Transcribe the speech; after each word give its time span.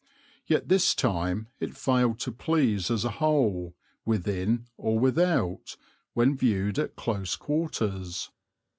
Yet 0.47 0.67
this 0.67 0.95
time 0.95 1.45
it 1.59 1.77
failed 1.77 2.19
to 2.21 2.31
please 2.31 2.89
as 2.89 3.05
a 3.05 3.11
whole, 3.21 3.75
within 4.03 4.65
or 4.75 4.97
without, 4.97 5.77
when 6.13 6.35
viewed 6.35 6.79
at 6.79 6.95
close 6.95 7.35
quarters. 7.35 8.31